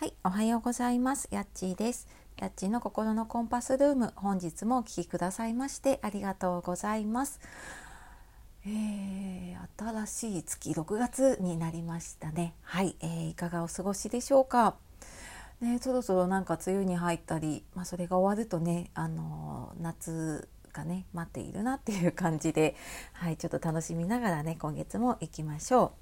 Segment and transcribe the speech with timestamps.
[0.00, 1.26] はい、おはようございます。
[1.32, 2.06] やっちーです。
[2.36, 7.40] やっちーの心のコンパスルーム、本日もお聴きくださいましてありがとうございます。
[8.64, 12.54] えー、新しい月6月になりましたね。
[12.62, 14.76] はい、えー、いかがお過ごしでしょうか？
[15.60, 20.48] ね、そろそろなんか梅雨に入ったり、まあ、それが終わるとね、あのー、夏
[20.78, 22.76] がね待っているなっていう感じで、
[23.12, 25.92] はい、ちょっと楽しみながらね今月も行きましょ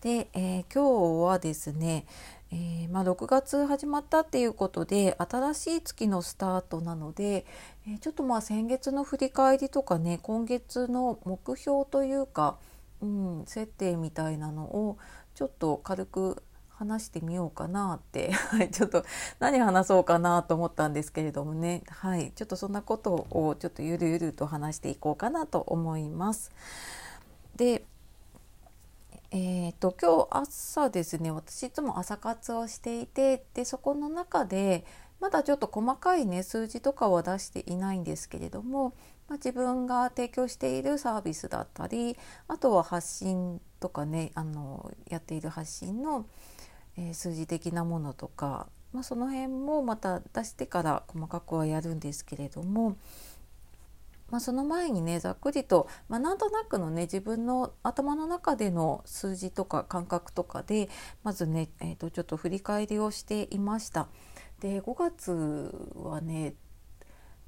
[0.00, 0.04] う。
[0.04, 2.06] で、えー、今日はですね、
[2.50, 7.46] えー、まあ、6月始まったっていうことで新しい月のスタートなので、
[7.86, 12.58] え、ちょっとまあ先月の振り返りとかね今月の目標というか、
[13.02, 14.98] うん、設定みたいなのを
[15.34, 16.42] ちょっと軽く
[16.84, 18.32] 話してみようかなって
[18.72, 19.04] ちょっと
[19.38, 26.52] 何話そうかなと思ったんですけれどもねはいちょっとそんなことをちょっとゆるゆると話していこうかなと思います。
[27.56, 27.84] で
[29.36, 34.84] えーと、今日朝ですね私いつも朝活をしていてでそこの中で
[35.20, 38.94] まだちょっと細かいね数字とかは出していないんですけれども、
[39.28, 46.26] まあ、自分が提供しているサービスだったりあとは発信とかねあのやっている発信の、
[46.96, 52.96] えー、数字的なものとか、まあ、その辺もまた出してから細かくはやるんですけれども。
[54.30, 60.88] まあ、その前にねざっくりと、まあ、なんとなくのね自分の頭の中での数字とか感覚とかで
[61.22, 64.08] まずね、えー、とちょっと振り返りをしていました。
[64.60, 66.54] で5月はね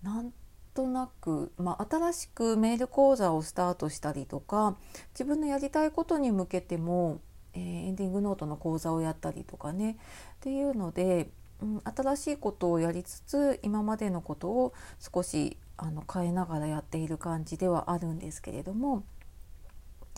[0.02, 0.32] なん
[0.74, 4.76] となく、まあ、新しくメール講座をスタートしたりとか
[5.12, 7.20] 自分のやりたいことに向けても、
[7.56, 9.92] えー、エンディングノートの講座をやったりとかね。
[9.92, 9.94] っ
[10.40, 11.30] ていうので、
[11.62, 19.04] うん、新しいことをやりつつ今までのことを少しあの変えながらやっている感じではあるんですけれども。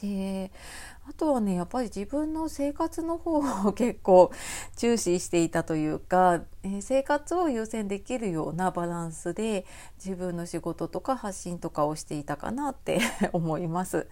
[0.01, 0.51] で
[1.09, 4.31] あとはねやっぱり自分の生活の方を 結構
[4.77, 9.65] 注視していたというか、えー、生活を優先できるようなバランスで
[10.05, 13.01] 自分の仕事とか発信とかをしていたかなって
[13.33, 14.07] 思います。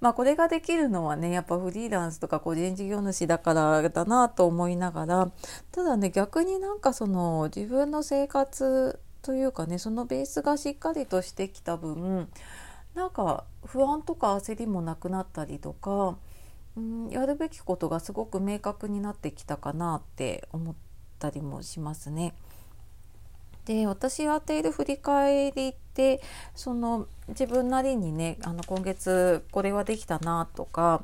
[0.00, 5.32] まあこれができるのはねやっぱフリーランスとか個人事業主だからだなと思いながら
[5.72, 12.28] ただね逆になんかその自分の生活というかねそのベースがしっかりとしてきた分
[12.94, 16.16] なんか不安とか焦りもなくなったりとか、
[16.76, 20.74] うん、やるべきことがすごく明確になってきたかなって思っ
[21.18, 22.34] たりもしますね。
[23.66, 26.22] で私やっている振り返りって
[26.54, 31.02] その自分なりにねあの今月これはできたなとか、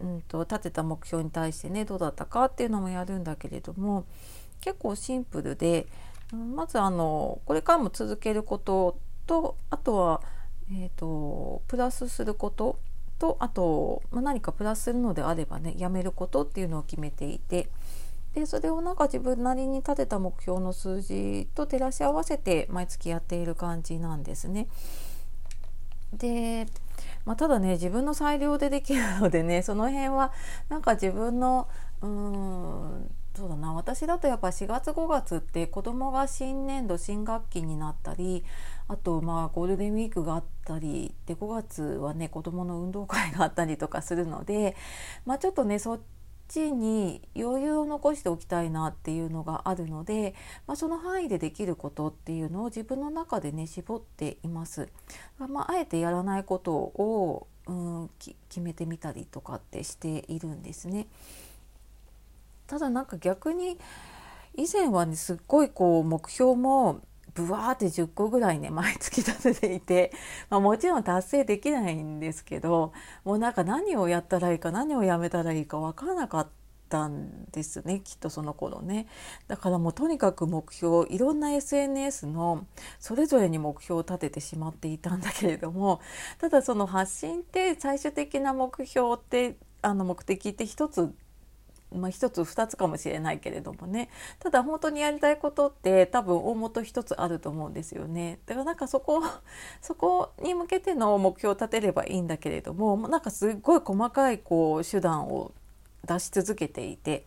[0.00, 4.04] うんと、立てた目標に対してねどうだったかっていうのもやるんだけれども
[4.60, 5.86] 結構シンプルで
[6.32, 8.98] まずあのこれからも続けること
[9.28, 10.22] とあとは、
[10.70, 12.78] えーと、プラスすること
[13.18, 17.68] とあと、まあ、何かプラスするのであればねやめることっていうのを決めていて
[18.34, 24.68] でそれをなんか自分なりに立てた目標の数字と照らし合わせて毎月やっている感じなんですね。
[26.12, 26.66] で、
[27.24, 30.32] まあ、ただね自分の裁量でできるのでねその辺は
[30.68, 31.68] なんか自分の
[32.02, 33.10] うーん
[33.96, 38.44] 私だとやっぱ4月5月って子供が新年度新学期になったり
[38.88, 44.76] あとまあゴールデンウィークがあったりで5月はね子供の運動会があったりとかするので、
[45.24, 46.00] まあ、ちょっとねそっ
[46.46, 50.34] ちに余裕を残しておきたいなっていうのがあるので、
[50.66, 54.90] まあ、その範囲でできることっていうのを自分の中でね絞っています。
[55.38, 61.06] まあ、あえてやらないことをうん決めてみたりとかってしているんですね。
[62.66, 63.78] ただなんか逆に
[64.54, 67.00] 以前はねすっごいこう目標も
[67.34, 70.10] ブワーって10個ぐらいね毎月立てていて、
[70.48, 72.92] まあ、もちろん達成できないんですけど
[73.24, 76.48] もうなんか何をやったらいいか何をやめたらいいか分からなかっ
[76.88, 79.06] たんですねきっとその頃ね。
[79.48, 82.66] だからもうとにかく目標いろんな SNS の
[82.98, 86.00] それぞれに目標を立ててしまっていたんだけれども
[86.38, 91.14] ただその発信って最終的な目標ってあの目的って一つ
[91.94, 94.10] まあ、1つ2つかもしれないけれどもね
[94.40, 99.22] ただ本当にやりたいことって多分大元1つあると思うんですよねだからなんかそこ
[99.80, 105.52] そこに向けての目標を立てればいいんだけれどもなんかすっごい細かいこう手段を
[106.04, 107.26] 出し続けていて。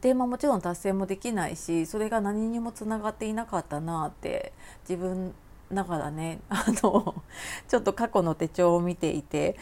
[0.00, 4.52] でまあ、もちろん達成もできないしそれが何にもつながっていなかったなって
[4.86, 5.34] 自分
[5.72, 7.22] だからね あの
[7.68, 9.56] ちょっと過去の手帳を見ていて、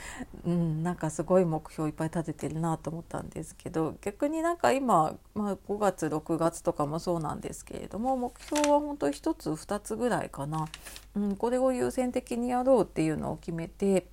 [0.44, 10.66] うん、なんかすごい目標いっぱい立ててるなと思ったんですけど逆になんか今、まあ、5月6月とかもそうなんですけれども目標は本当1つ2つぐらいかな、
[11.14, 14.06] うん、これを優先的にやろうっていうのを決めて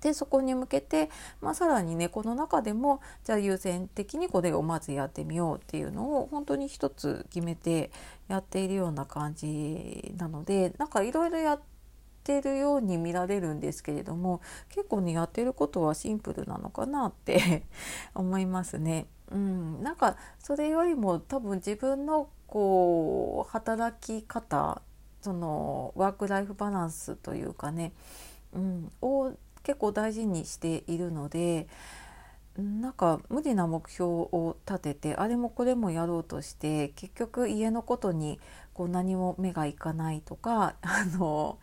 [0.00, 1.10] でそこに向けて、
[1.40, 7.90] まあ、さらにねこの中でもじゃあ優先的にこれをまずやってみようっていうのを本当に一つ決めて
[8.28, 11.60] やっているような感じなのでなんかいろいろやっ
[12.24, 17.64] てるように見られるんですけれども結構ねやってることはシンプルなのかなって
[18.14, 19.06] 思いますね。
[19.30, 24.80] うん、なんかそれよりも多分自分のこう働き方
[25.20, 27.92] そのワーク・ライフ・バランスというかね、
[28.54, 29.32] うん、を
[29.68, 31.68] 結構大事にしているので
[32.56, 38.40] なんか無理な目標を立ててあれもこれもやろうとして結局家のことに
[38.72, 41.58] こう何も目がいかないとか あの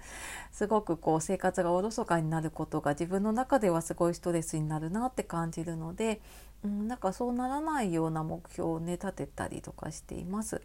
[0.51, 6.21] すごくこう生活がおろそかになることが自分の中ではすごいストレスになるなって感じるので、
[6.63, 10.61] うん、なんかそうならないような目標をね立てたりとかしています。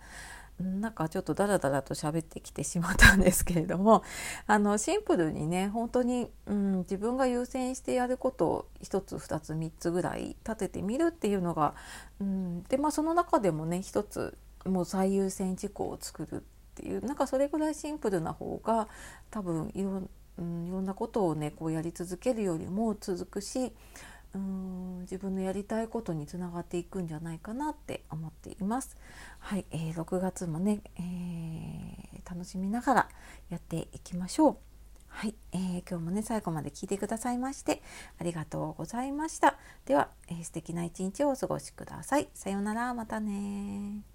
[0.61, 4.03] なんかちょっとダラダラと喋ってきてしまったんですけれども
[4.47, 11.75] あのシンプルにね本当に、うん、自分が優先してやることを1つ2つ3つぐらい立ててみるっていうのが、
[12.21, 14.37] うん、でまあその中でもね1つ
[14.67, 16.43] もう最優先事項を作るっ
[16.75, 18.89] ていうなんかそれぐらいシンプルな方が
[19.31, 20.03] 多分いろ,、
[20.39, 23.73] うん、いろんなことをねこうやり続けるよりも続くし
[24.35, 28.97] うん自分のやりたいことにつながっていくんじゃないかなって思っています。
[29.39, 33.09] はい、えー、6月もね、えー、楽しみながら
[33.49, 34.57] やっていきましょう。
[35.09, 37.83] はい、えー、今日もね最後まで聞いてくださいまして
[38.21, 39.59] ありがとうございました。
[39.85, 42.29] では、えー、素敵な一日をお過ごしください。
[42.33, 44.10] さようなら、またね